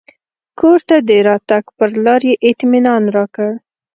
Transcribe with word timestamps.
کور 0.59 0.79
ته 0.89 0.95
د 1.07 1.09
راتګ 1.27 1.63
پر 1.77 1.89
لار 2.05 2.21
یې 2.29 2.33
اطمنان 2.49 3.03
راکړ. 3.17 3.51